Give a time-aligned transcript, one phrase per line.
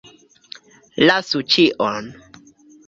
[1.07, 2.13] Lasu ĉion!